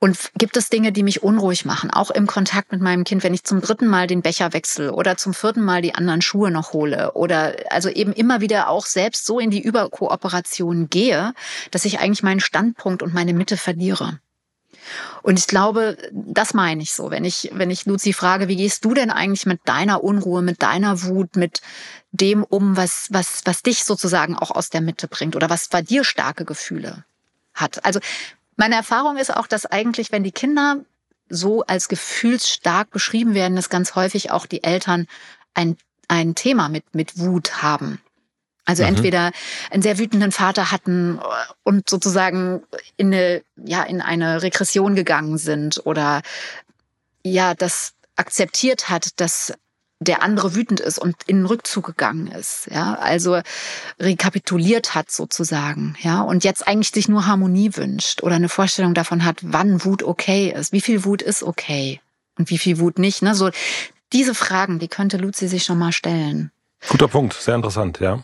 [0.00, 3.34] Und gibt es Dinge, die mich unruhig machen, auch im Kontakt mit meinem Kind, wenn
[3.34, 6.72] ich zum dritten Mal den Becher wechsle oder zum vierten Mal die anderen Schuhe noch
[6.72, 11.34] hole oder also eben immer wieder auch selbst so in die Überkooperation gehe,
[11.72, 14.20] dass ich eigentlich meinen Standpunkt und meine Mitte verliere.
[15.22, 18.84] Und ich glaube, das meine ich so, wenn ich, wenn ich Luzi frage, wie gehst
[18.84, 21.60] du denn eigentlich mit deiner Unruhe, mit deiner Wut, mit
[22.12, 25.82] dem um, was, was, was dich sozusagen auch aus der Mitte bringt oder was bei
[25.82, 27.04] dir starke Gefühle
[27.54, 27.84] hat.
[27.84, 28.00] Also
[28.58, 30.84] meine Erfahrung ist auch, dass eigentlich, wenn die Kinder
[31.30, 35.06] so als gefühlsstark beschrieben werden, dass ganz häufig auch die Eltern
[35.54, 35.76] ein,
[36.08, 38.00] ein Thema mit, mit Wut haben.
[38.64, 38.90] Also mhm.
[38.90, 39.30] entweder
[39.70, 41.20] einen sehr wütenden Vater hatten
[41.62, 42.62] und sozusagen
[42.96, 46.22] in eine, ja, in eine Regression gegangen sind oder
[47.22, 49.54] ja, das akzeptiert hat, dass
[50.00, 53.40] der andere wütend ist und in den Rückzug gegangen ist, ja, also
[53.98, 59.24] rekapituliert hat sozusagen, ja, und jetzt eigentlich sich nur Harmonie wünscht oder eine Vorstellung davon
[59.24, 62.00] hat, wann Wut okay ist, wie viel Wut ist okay
[62.38, 63.50] und wie viel Wut nicht, ne, so
[64.12, 66.52] diese Fragen, die könnte Luzi sich schon mal stellen.
[66.88, 68.22] Guter Punkt, sehr interessant, ja.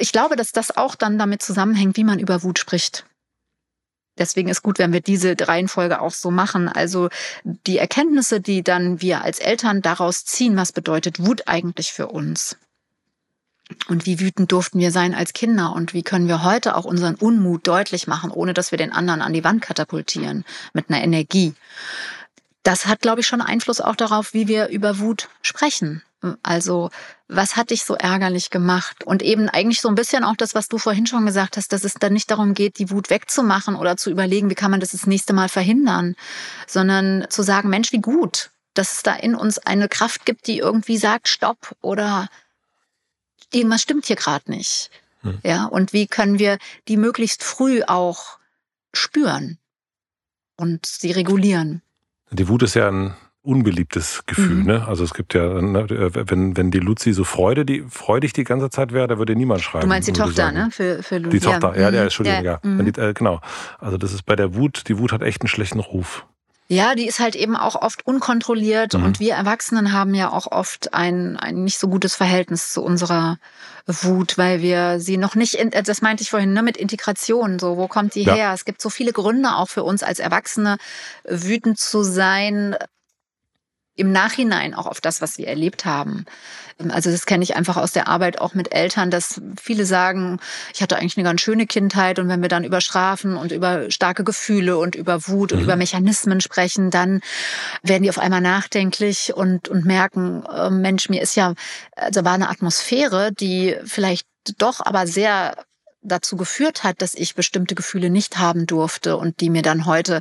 [0.00, 3.04] Ich glaube, dass das auch dann damit zusammenhängt, wie man über Wut spricht.
[4.18, 6.68] Deswegen ist gut, wenn wir diese Reihenfolge auch so machen.
[6.68, 7.08] Also
[7.44, 12.56] die Erkenntnisse, die dann wir als Eltern daraus ziehen, was bedeutet Wut eigentlich für uns?
[13.88, 15.72] Und wie wütend durften wir sein als Kinder?
[15.72, 19.22] Und wie können wir heute auch unseren Unmut deutlich machen, ohne dass wir den anderen
[19.22, 20.44] an die Wand katapultieren
[20.74, 21.54] mit einer Energie?
[22.62, 26.02] Das hat, glaube ich, schon Einfluss auch darauf, wie wir über Wut sprechen.
[26.42, 26.90] Also,
[27.28, 29.04] was hat dich so ärgerlich gemacht?
[29.04, 31.84] Und eben eigentlich so ein bisschen auch das, was du vorhin schon gesagt hast, dass
[31.84, 34.92] es dann nicht darum geht, die Wut wegzumachen oder zu überlegen, wie kann man das
[34.92, 36.14] das nächste Mal verhindern,
[36.66, 40.58] sondern zu sagen, Mensch, wie gut, dass es da in uns eine Kraft gibt, die
[40.58, 42.28] irgendwie sagt, stopp oder
[43.52, 44.90] irgendwas stimmt hier gerade nicht.
[45.22, 45.38] Hm.
[45.42, 46.58] Ja, und wie können wir
[46.88, 48.38] die möglichst früh auch
[48.92, 49.58] spüren
[50.56, 51.82] und sie regulieren?
[52.30, 54.56] Die Wut ist ja ein unbeliebtes Gefühl.
[54.56, 54.66] Mhm.
[54.66, 54.86] Ne?
[54.86, 58.70] Also es gibt ja, ne, wenn, wenn die Luzi so Freude, die, freudig die ganze
[58.70, 59.82] Zeit wäre, da würde niemand schreiben.
[59.82, 60.56] Du meinst die Tochter, sagen.
[60.56, 60.68] ne?
[60.70, 61.38] Für, für Luzi.
[61.38, 62.60] Die Tochter, ja, ja, ja Entschuldigung, ja.
[62.62, 62.68] ja.
[62.68, 62.92] Mhm.
[62.92, 63.40] Die, äh, genau.
[63.78, 66.24] Also das ist bei der Wut, die Wut hat echt einen schlechten Ruf.
[66.68, 69.04] Ja, die ist halt eben auch oft unkontrolliert mhm.
[69.04, 73.38] und wir Erwachsenen haben ja auch oft ein, ein nicht so gutes Verhältnis zu unserer
[73.86, 77.76] Wut, weil wir sie noch nicht, in, das meinte ich vorhin, ne, mit Integration, so,
[77.76, 78.34] wo kommt die ja.
[78.34, 78.52] her?
[78.54, 80.78] Es gibt so viele Gründe auch für uns als Erwachsene,
[81.24, 82.76] wütend zu sein,
[84.02, 86.26] im Nachhinein auch auf das, was wir erlebt haben.
[86.88, 90.40] Also das kenne ich einfach aus der Arbeit auch mit Eltern, dass viele sagen,
[90.74, 93.90] ich hatte eigentlich eine ganz schöne Kindheit und wenn wir dann über Strafen und über
[93.92, 95.64] starke Gefühle und über Wut und mhm.
[95.64, 97.20] über Mechanismen sprechen, dann
[97.82, 101.54] werden die auf einmal nachdenklich und, und merken, äh, Mensch, mir ist ja,
[101.94, 104.26] also war eine Atmosphäre, die vielleicht
[104.58, 105.54] doch aber sehr
[106.02, 110.20] dazu geführt hat, dass ich bestimmte Gefühle nicht haben durfte und die mir dann heute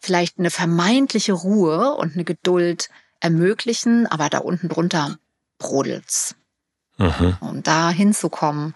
[0.00, 2.90] vielleicht eine vermeintliche Ruhe und eine Geduld
[3.22, 5.16] ermöglichen, aber da unten drunter
[5.58, 6.34] brodelt's.
[6.98, 7.36] Mhm.
[7.40, 8.74] Um da hinzukommen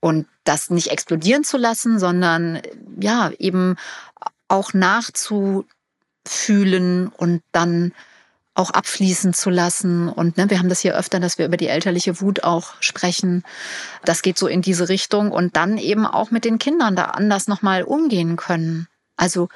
[0.00, 2.60] und das nicht explodieren zu lassen, sondern
[2.98, 3.76] ja, eben
[4.48, 7.92] auch nachzufühlen und dann
[8.54, 10.08] auch abfließen zu lassen.
[10.08, 13.44] Und ne, wir haben das hier öfter, dass wir über die elterliche Wut auch sprechen.
[14.04, 17.46] Das geht so in diese Richtung und dann eben auch mit den Kindern da anders
[17.46, 18.88] nochmal umgehen können.
[19.16, 19.48] Also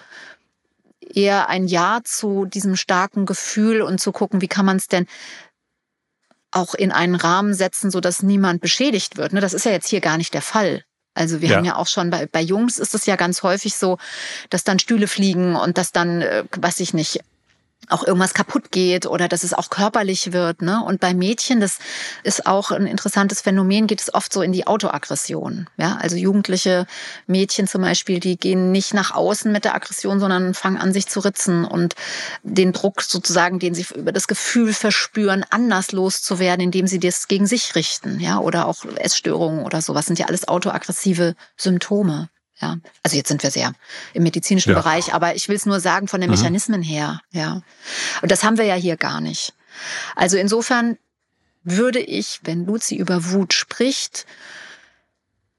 [1.14, 5.06] eher ein Ja zu diesem starken Gefühl und zu gucken, wie kann man es denn
[6.50, 9.32] auch in einen Rahmen setzen, so dass niemand beschädigt wird.
[9.32, 10.84] Ne, das ist ja jetzt hier gar nicht der Fall.
[11.14, 11.56] Also wir ja.
[11.56, 13.98] haben ja auch schon bei, bei Jungs ist es ja ganz häufig so,
[14.50, 17.20] dass dann Stühle fliegen und dass dann, äh, weiß ich nicht,
[17.88, 20.62] auch irgendwas kaputt geht oder dass es auch körperlich wird.
[20.62, 20.82] Ne?
[20.84, 21.78] Und bei Mädchen, das
[22.22, 25.68] ist auch ein interessantes Phänomen, geht es oft so in die Autoaggression.
[25.76, 25.98] Ja?
[26.00, 26.86] Also jugendliche
[27.26, 31.06] Mädchen zum Beispiel, die gehen nicht nach außen mit der Aggression, sondern fangen an, sich
[31.06, 31.94] zu ritzen und
[32.42, 37.46] den Druck sozusagen, den sie über das Gefühl verspüren, anders loszuwerden, indem sie das gegen
[37.46, 38.20] sich richten.
[38.20, 38.38] Ja?
[38.38, 42.28] Oder auch Essstörungen oder sowas sind ja alles autoaggressive Symptome.
[42.60, 43.72] Ja, also jetzt sind wir sehr
[44.12, 44.78] im medizinischen ja.
[44.78, 46.36] Bereich, aber ich will es nur sagen von den mhm.
[46.36, 47.20] Mechanismen her.
[47.32, 47.62] Ja,
[48.22, 49.54] und das haben wir ja hier gar nicht.
[50.14, 50.96] Also insofern
[51.64, 54.26] würde ich, wenn Luzi über Wut spricht,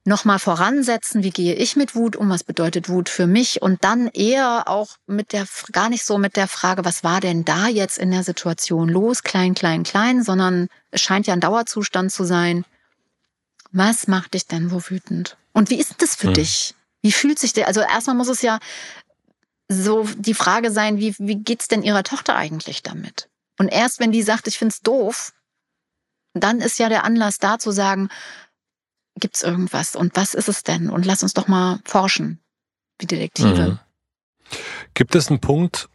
[0.05, 4.07] nochmal voransetzen, wie gehe ich mit Wut um, was bedeutet Wut für mich und dann
[4.07, 7.97] eher auch mit der, gar nicht so mit der Frage, was war denn da jetzt
[7.97, 12.65] in der Situation los, klein, klein, klein, sondern es scheint ja ein Dauerzustand zu sein.
[13.71, 15.37] Was macht dich denn wo wütend?
[15.53, 16.33] Und wie ist das für hm.
[16.35, 16.75] dich?
[17.05, 17.67] Wie fühlt sich der?
[17.67, 18.57] Also erstmal muss es ja
[19.67, 23.29] so die Frage sein, wie, wie geht's denn ihrer Tochter eigentlich damit?
[23.59, 25.31] Und erst wenn die sagt, ich find's doof,
[26.33, 28.09] dann ist ja der Anlass da zu sagen,
[29.19, 30.89] gibt's irgendwas und was ist es denn?
[30.89, 32.39] Und lass uns doch mal forschen,
[32.97, 33.69] wie Detektive.
[33.69, 33.79] Mhm.
[34.95, 35.87] Gibt es einen Punkt,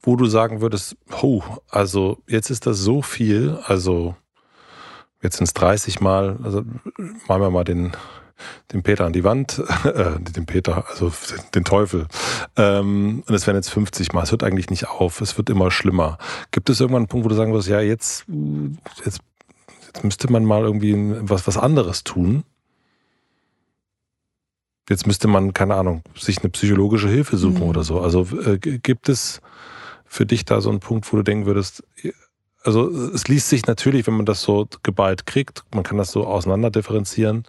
[0.00, 4.16] wo du sagen würdest, oh, also jetzt ist das so viel, also
[5.20, 6.62] jetzt sind es 30 Mal, also
[7.26, 7.94] machen wir mal den
[8.72, 11.12] den Peter an die Wand, äh, den Peter, also
[11.54, 12.06] den Teufel.
[12.56, 14.22] Ähm, und es werden jetzt 50 Mal.
[14.22, 15.20] Es hört eigentlich nicht auf.
[15.20, 16.18] Es wird immer schlimmer.
[16.50, 18.24] Gibt es irgendwann einen Punkt, wo du sagen wirst, ja, jetzt,
[19.04, 19.20] jetzt,
[19.86, 22.44] jetzt müsste man mal irgendwie was, was anderes tun?
[24.88, 27.68] Jetzt müsste man, keine Ahnung, sich eine psychologische Hilfe suchen mhm.
[27.68, 28.00] oder so.
[28.00, 29.40] Also äh, gibt es
[30.04, 31.84] für dich da so einen Punkt, wo du denken würdest,
[32.64, 36.26] also es liest sich natürlich, wenn man das so geballt kriegt, man kann das so
[36.26, 37.44] auseinander differenzieren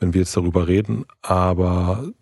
[0.00, 1.04] wenn wir jetzt darüber reden.
[1.22, 2.12] Aber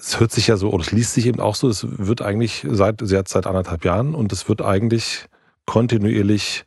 [0.00, 2.66] es hört sich ja so, oder es liest sich eben auch so, es wird eigentlich
[2.70, 5.26] seit, sie hat seit anderthalb Jahren und es wird eigentlich
[5.66, 6.64] kontinuierlich,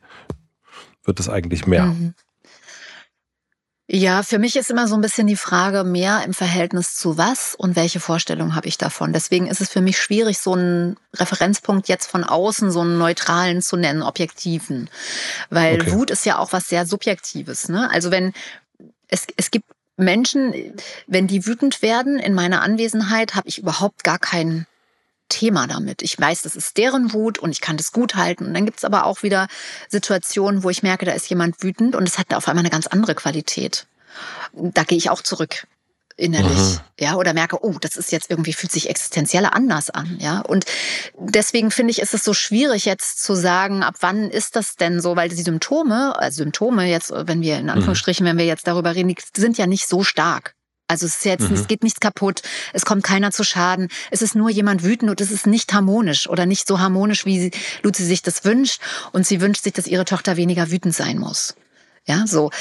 [1.03, 1.85] wird es eigentlich mehr.
[1.85, 2.13] Mhm.
[3.87, 7.53] Ja, für mich ist immer so ein bisschen die Frage mehr im Verhältnis zu was
[7.53, 9.13] und welche Vorstellung habe ich davon.
[9.13, 13.61] Deswegen ist es für mich schwierig, so einen Referenzpunkt jetzt von außen, so einen neutralen
[13.61, 14.89] zu nennen, objektiven.
[15.51, 15.91] Weil okay.
[15.91, 17.69] Wut ist ja auch was sehr Subjektives.
[17.69, 17.87] Ne?
[17.91, 18.33] Also wenn
[19.07, 20.53] es, es gibt Menschen,
[21.07, 24.65] wenn die wütend werden in meiner Anwesenheit, habe ich überhaupt gar kein
[25.29, 26.01] Thema damit.
[26.01, 28.45] Ich weiß, das ist deren Wut und ich kann das gut halten.
[28.45, 29.47] Und dann gibt es aber auch wieder
[29.89, 32.87] Situationen, wo ich merke, da ist jemand wütend und es hat auf einmal eine ganz
[32.87, 33.87] andere Qualität.
[34.53, 35.65] Da gehe ich auch zurück
[36.17, 36.79] innerlich, mhm.
[36.99, 40.39] ja, oder merke, oh, das ist jetzt irgendwie fühlt sich existenzieller anders an, ja.
[40.41, 40.65] Und
[41.17, 45.01] deswegen finde ich, ist es so schwierig jetzt zu sagen, ab wann ist das denn
[45.01, 47.71] so, weil die Symptome, also Symptome jetzt, wenn wir in mhm.
[47.71, 50.55] Anführungsstrichen, wenn wir jetzt darüber reden, die sind ja nicht so stark.
[50.87, 51.55] Also es ist jetzt, mhm.
[51.55, 55.19] es geht nichts kaputt, es kommt keiner zu Schaden, es ist nur jemand wütend und
[55.19, 57.51] es ist nicht harmonisch oder nicht so harmonisch, wie
[57.81, 58.79] Luzi sich das wünscht
[59.11, 61.55] und sie wünscht sich, dass ihre Tochter weniger wütend sein muss.
[62.07, 62.51] Ja, so.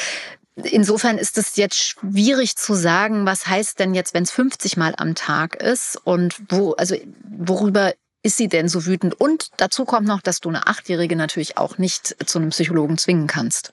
[0.56, 4.94] Insofern ist es jetzt schwierig zu sagen, was heißt denn jetzt, wenn es 50 Mal
[4.96, 6.94] am Tag ist und wo, also
[7.28, 9.20] worüber ist sie denn so wütend?
[9.20, 13.26] Und dazu kommt noch, dass du eine Achtjährige natürlich auch nicht zu einem Psychologen zwingen
[13.26, 13.72] kannst.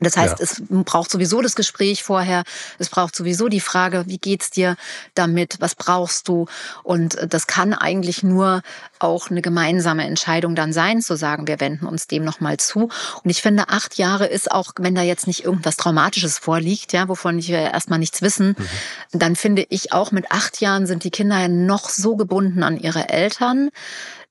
[0.00, 0.44] Das heißt, ja.
[0.44, 2.42] es braucht sowieso das Gespräch vorher.
[2.78, 4.76] Es braucht sowieso die Frage, wie geht's dir
[5.14, 5.56] damit?
[5.60, 6.46] Was brauchst du?
[6.82, 8.62] Und das kann eigentlich nur
[8.98, 12.88] auch eine gemeinsame Entscheidung dann sein, zu sagen, wir wenden uns dem nochmal zu.
[13.22, 17.08] Und ich finde, acht Jahre ist auch, wenn da jetzt nicht irgendwas Traumatisches vorliegt, ja,
[17.08, 19.18] wovon wir erstmal nichts wissen, mhm.
[19.18, 22.78] dann finde ich auch mit acht Jahren sind die Kinder ja noch so gebunden an
[22.78, 23.70] ihre Eltern,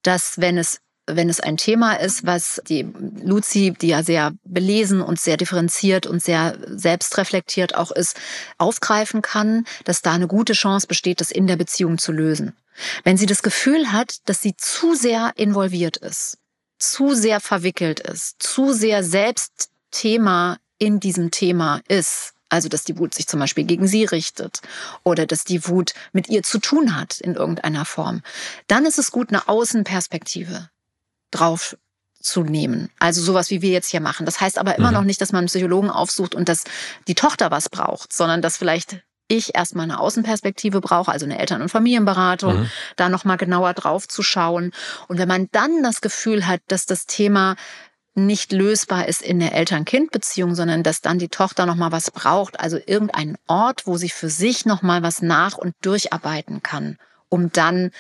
[0.02, 2.88] dass wenn es wenn es ein Thema ist, was die
[3.22, 8.18] Luzi, die ja sehr belesen und sehr differenziert und sehr selbstreflektiert auch ist,
[8.58, 12.56] aufgreifen kann, dass da eine gute Chance besteht, das in der Beziehung zu lösen.
[13.04, 16.38] Wenn sie das Gefühl hat, dass sie zu sehr involviert ist,
[16.80, 23.00] zu sehr verwickelt ist, zu sehr selbst Thema in diesem Thema ist, also, dass die
[23.00, 24.62] Wut sich zum Beispiel gegen sie richtet
[25.04, 28.22] oder dass die Wut mit ihr zu tun hat in irgendeiner Form.
[28.68, 30.70] Dann ist es gut, eine Außenperspektive
[31.34, 31.78] drauf
[32.20, 32.90] zu nehmen.
[33.00, 34.26] Also sowas, wie wir jetzt hier machen.
[34.26, 34.94] Das heißt aber immer mhm.
[34.94, 36.64] noch nicht, dass man einen Psychologen aufsucht und dass
[37.08, 41.62] die Tochter was braucht, sondern dass vielleicht ich erstmal eine Außenperspektive brauche, also eine Eltern-
[41.62, 42.72] und Familienberatung, mhm.
[42.96, 44.72] da nochmal genauer drauf zu schauen.
[45.08, 47.56] Und wenn man dann das Gefühl hat, dass das Thema
[48.16, 52.60] nicht lösbar ist in der Eltern-Kind-Beziehung, sondern dass dann die Tochter noch mal was braucht,
[52.60, 56.98] also irgendeinen Ort, wo sie für sich noch mal was nach und durcharbeiten kann,
[57.30, 57.92] um dann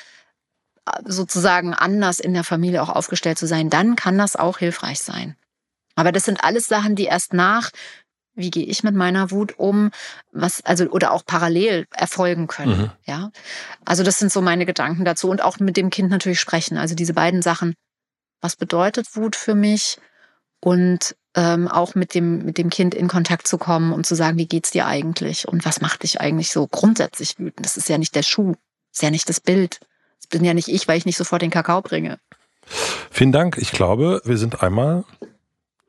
[1.05, 5.35] sozusagen anders in der Familie auch aufgestellt zu sein, dann kann das auch hilfreich sein.
[5.95, 7.71] Aber das sind alles Sachen, die erst nach
[8.35, 9.91] wie gehe ich mit meiner Wut um,
[10.31, 12.91] was also oder auch parallel erfolgen können, mhm.
[13.05, 13.29] ja?
[13.85, 16.95] Also das sind so meine Gedanken dazu und auch mit dem Kind natürlich sprechen, also
[16.95, 17.75] diese beiden Sachen
[18.43, 19.97] was bedeutet Wut für mich
[20.59, 24.37] und ähm, auch mit dem, mit dem Kind in Kontakt zu kommen und zu sagen,
[24.37, 27.65] wie geht's dir eigentlich und was macht dich eigentlich so grundsätzlich wütend?
[27.65, 28.51] Das ist ja nicht der Schuh,
[28.91, 29.79] das ist ja nicht das Bild.
[30.23, 32.17] Das bin ja nicht ich, weil ich nicht sofort den Kakao bringe.
[33.11, 33.57] Vielen Dank.
[33.57, 35.03] Ich glaube, wir sind einmal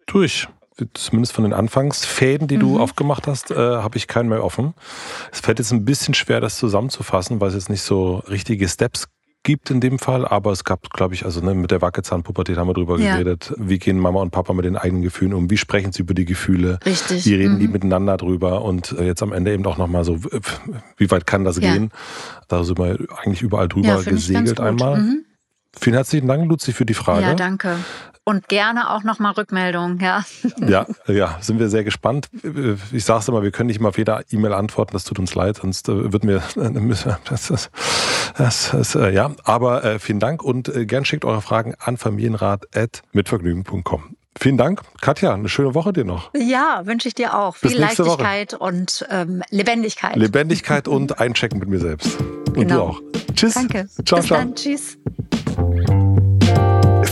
[0.07, 0.49] durch.
[0.93, 2.61] Zumindest von den Anfangsfäden, die mhm.
[2.61, 4.75] du aufgemacht hast, äh, habe ich keinen mehr offen.
[5.31, 9.07] Es fällt jetzt ein bisschen schwer, das zusammenzufassen, weil es jetzt nicht so richtige Steps
[9.45, 12.69] gibt in dem Fall, aber es gab, glaube ich, also ne, mit der Wackelzahnpubertät haben
[12.69, 13.13] wir drüber ja.
[13.13, 13.55] geredet.
[13.57, 15.51] Wie gehen Mama und Papa mit den eigenen Gefühlen um?
[15.51, 16.81] Wie sprechen sie über die Gefühle?
[16.85, 17.25] Richtig.
[17.27, 17.61] Wie reden mhm.
[17.61, 18.63] die miteinander drüber?
[18.63, 20.19] Und äh, jetzt am Ende eben auch nochmal so,
[20.97, 21.73] wie weit kann das ja.
[21.73, 21.91] gehen?
[22.49, 25.01] Da sind wir eigentlich überall drüber ja, gesegelt einmal.
[25.01, 25.25] Mhm.
[25.81, 27.23] Vielen herzlichen Dank, Luzi, für die Frage.
[27.23, 27.77] Ja, danke.
[28.27, 30.25] Und gerne auch nochmal Rückmeldungen, ja.
[30.67, 32.31] Ja, ja, sind wir sehr gespannt.
[32.91, 35.35] Ich sage es immer, wir können nicht immer auf jede E-Mail antworten, das tut uns
[35.35, 36.43] leid, sonst äh, wird mir
[37.29, 37.71] das, das,
[38.37, 39.33] das, das äh, ja.
[39.45, 44.17] Aber äh, vielen Dank und äh, gern schickt eure Fragen an familienrat.mitvergnügen.com.
[44.37, 44.83] Vielen Dank.
[45.01, 46.31] Katja, eine schöne Woche dir noch.
[46.35, 47.57] Ja, wünsche ich dir auch.
[47.59, 48.65] Bis Viel Leichtigkeit Woche.
[48.65, 50.17] und ähm, Lebendigkeit.
[50.17, 52.19] Lebendigkeit und Einchecken mit mir selbst.
[52.21, 52.77] Und genau.
[52.77, 53.01] du auch.
[53.35, 53.53] Tschüss.
[53.55, 53.89] Danke.
[54.05, 54.39] Ciao, Bis ciao.
[54.39, 54.57] Dann.
[54.57, 54.99] Tschüss.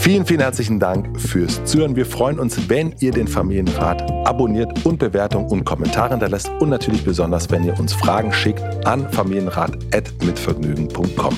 [0.03, 1.95] Vielen, vielen herzlichen Dank fürs Zuhören.
[1.95, 7.05] Wir freuen uns, wenn ihr den Familienrat abonniert und Bewertungen und Kommentare hinterlässt und natürlich
[7.05, 11.37] besonders, wenn ihr uns Fragen schickt an familienrat.mitvergnügen.com.